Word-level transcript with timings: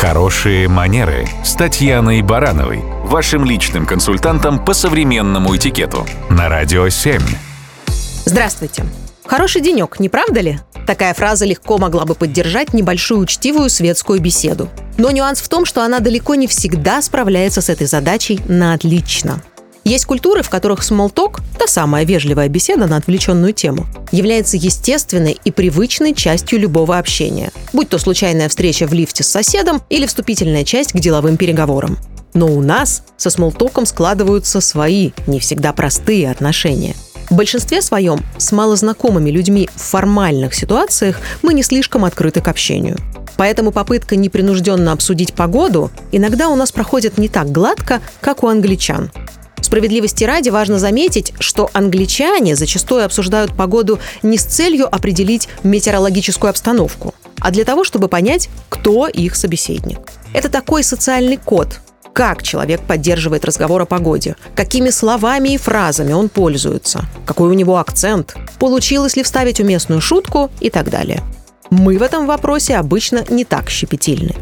Хорошие 0.00 0.66
манеры 0.66 1.28
с 1.44 1.52
Татьяной 1.52 2.22
Барановой, 2.22 2.80
вашим 3.04 3.44
личным 3.44 3.84
консультантом 3.84 4.64
по 4.64 4.72
современному 4.72 5.54
этикету 5.54 6.06
на 6.30 6.48
Радио 6.48 6.88
7. 6.88 7.20
Здравствуйте. 8.24 8.86
Хороший 9.26 9.60
денек, 9.60 10.00
не 10.00 10.08
правда 10.08 10.40
ли? 10.40 10.58
Такая 10.86 11.12
фраза 11.12 11.44
легко 11.44 11.76
могла 11.76 12.06
бы 12.06 12.14
поддержать 12.14 12.72
небольшую 12.72 13.20
учтивую 13.20 13.68
светскую 13.68 14.22
беседу. 14.22 14.70
Но 14.96 15.10
нюанс 15.10 15.42
в 15.42 15.50
том, 15.50 15.66
что 15.66 15.84
она 15.84 15.98
далеко 15.98 16.34
не 16.34 16.46
всегда 16.46 17.02
справляется 17.02 17.60
с 17.60 17.68
этой 17.68 17.86
задачей 17.86 18.40
на 18.48 18.72
отлично. 18.72 19.42
Есть 19.84 20.04
культуры, 20.04 20.42
в 20.42 20.50
которых 20.50 20.82
смолток, 20.82 21.40
та 21.58 21.66
самая 21.66 22.04
вежливая 22.04 22.48
беседа 22.48 22.86
на 22.86 22.96
отвлеченную 22.96 23.52
тему, 23.52 23.86
является 24.12 24.56
естественной 24.56 25.38
и 25.42 25.50
привычной 25.50 26.14
частью 26.14 26.60
любого 26.60 26.98
общения, 26.98 27.50
будь 27.72 27.88
то 27.88 27.98
случайная 27.98 28.48
встреча 28.48 28.86
в 28.86 28.92
лифте 28.92 29.22
с 29.22 29.28
соседом 29.28 29.82
или 29.88 30.06
вступительная 30.06 30.64
часть 30.64 30.92
к 30.92 30.98
деловым 30.98 31.36
переговорам. 31.36 31.98
Но 32.34 32.46
у 32.46 32.60
нас 32.60 33.02
со 33.16 33.30
смолтоком 33.30 33.86
складываются 33.86 34.60
свои, 34.60 35.12
не 35.26 35.40
всегда 35.40 35.72
простые 35.72 36.30
отношения. 36.30 36.94
В 37.28 37.36
большинстве 37.36 37.80
своем 37.80 38.20
с 38.38 38.52
малознакомыми 38.52 39.30
людьми 39.30 39.68
в 39.74 39.80
формальных 39.80 40.54
ситуациях 40.54 41.20
мы 41.42 41.54
не 41.54 41.62
слишком 41.62 42.04
открыты 42.04 42.40
к 42.40 42.48
общению. 42.48 42.96
Поэтому 43.36 43.72
попытка 43.72 44.16
непринужденно 44.16 44.92
обсудить 44.92 45.32
погоду 45.32 45.90
иногда 46.12 46.48
у 46.48 46.56
нас 46.56 46.72
проходит 46.72 47.18
не 47.18 47.28
так 47.28 47.50
гладко, 47.50 48.00
как 48.20 48.42
у 48.42 48.48
англичан. 48.48 49.10
Справедливости 49.70 50.24
ради 50.24 50.48
важно 50.48 50.80
заметить, 50.80 51.32
что 51.38 51.70
англичане 51.72 52.56
зачастую 52.56 53.04
обсуждают 53.04 53.56
погоду 53.56 54.00
не 54.20 54.36
с 54.36 54.42
целью 54.42 54.92
определить 54.92 55.48
метеорологическую 55.62 56.50
обстановку, 56.50 57.14
а 57.38 57.52
для 57.52 57.64
того, 57.64 57.84
чтобы 57.84 58.08
понять, 58.08 58.48
кто 58.68 59.06
их 59.06 59.36
собеседник. 59.36 60.00
Это 60.34 60.48
такой 60.48 60.82
социальный 60.82 61.36
код, 61.36 61.78
как 62.12 62.42
человек 62.42 62.80
поддерживает 62.80 63.44
разговор 63.44 63.82
о 63.82 63.86
погоде, 63.86 64.34
какими 64.56 64.90
словами 64.90 65.50
и 65.50 65.56
фразами 65.56 66.14
он 66.14 66.30
пользуется, 66.30 67.04
какой 67.24 67.48
у 67.48 67.54
него 67.54 67.78
акцент, 67.78 68.34
получилось 68.58 69.14
ли 69.14 69.22
вставить 69.22 69.60
уместную 69.60 70.00
шутку 70.00 70.50
и 70.58 70.68
так 70.68 70.90
далее. 70.90 71.22
Мы 71.70 71.96
в 71.96 72.02
этом 72.02 72.26
вопросе 72.26 72.74
обычно 72.74 73.24
не 73.30 73.44
так 73.44 73.70
щепетильны. 73.70 74.34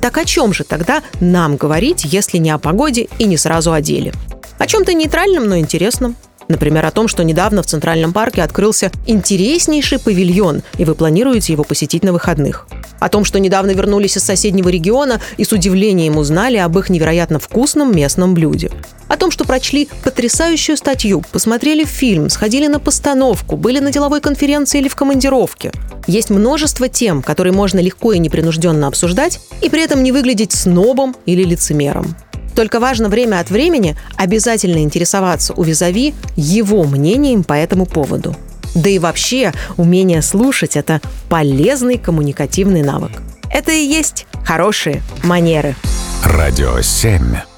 Так 0.00 0.16
о 0.16 0.24
чем 0.24 0.52
же 0.52 0.62
тогда 0.62 1.02
нам 1.18 1.56
говорить, 1.56 2.04
если 2.04 2.38
не 2.38 2.50
о 2.50 2.58
погоде 2.58 3.08
и 3.18 3.24
не 3.24 3.36
сразу 3.36 3.72
о 3.72 3.80
деле? 3.80 4.12
О 4.58 4.66
чем-то 4.66 4.94
нейтральном, 4.94 5.48
но 5.48 5.58
интересном. 5.58 6.16
Например, 6.48 6.86
о 6.86 6.90
том, 6.90 7.08
что 7.08 7.24
недавно 7.24 7.62
в 7.62 7.66
Центральном 7.66 8.12
парке 8.12 8.42
открылся 8.42 8.92
интереснейший 9.06 9.98
павильон, 9.98 10.62
и 10.78 10.84
вы 10.84 10.94
планируете 10.94 11.52
его 11.52 11.64
посетить 11.64 12.04
на 12.04 12.12
выходных. 12.12 12.68
О 13.00 13.08
том, 13.08 13.24
что 13.24 13.40
недавно 13.40 13.72
вернулись 13.72 14.16
из 14.16 14.24
соседнего 14.24 14.68
региона 14.68 15.20
и 15.36 15.44
с 15.44 15.52
удивлением 15.52 16.16
узнали 16.16 16.56
об 16.56 16.78
их 16.78 16.88
невероятно 16.88 17.38
вкусном 17.38 17.94
местном 17.94 18.34
блюде. 18.34 18.70
О 19.08 19.16
том, 19.16 19.30
что 19.30 19.44
прочли 19.44 19.88
потрясающую 20.02 20.76
статью, 20.76 21.22
посмотрели 21.32 21.84
фильм, 21.84 22.30
сходили 22.30 22.66
на 22.66 22.80
постановку, 22.80 23.56
были 23.56 23.80
на 23.80 23.92
деловой 23.92 24.20
конференции 24.20 24.78
или 24.78 24.88
в 24.88 24.96
командировке. 24.96 25.72
Есть 26.06 26.30
множество 26.30 26.88
тем, 26.88 27.22
которые 27.22 27.52
можно 27.52 27.80
легко 27.80 28.12
и 28.12 28.18
непринужденно 28.18 28.86
обсуждать, 28.86 29.40
и 29.62 29.68
при 29.68 29.82
этом 29.82 30.02
не 30.02 30.12
выглядеть 30.12 30.52
снобом 30.52 31.14
или 31.26 31.42
лицемером. 31.42 32.16
Только 32.56 32.80
важно 32.80 33.10
время 33.10 33.38
от 33.38 33.50
времени 33.50 33.96
обязательно 34.16 34.78
интересоваться 34.78 35.52
у 35.52 35.62
визави 35.62 36.14
его 36.36 36.84
мнением 36.84 37.44
по 37.44 37.52
этому 37.52 37.84
поводу. 37.84 38.34
Да 38.74 38.88
и 38.88 38.98
вообще, 38.98 39.52
умение 39.76 40.22
слушать– 40.22 40.74
это 40.76 41.00
полезный 41.28 41.98
коммуникативный 41.98 42.82
навык. 42.82 43.22
Это 43.50 43.72
и 43.72 43.84
есть 43.84 44.26
хорошие 44.44 45.02
манеры. 45.22 45.76
Радио 46.24 46.80
7. 46.80 47.55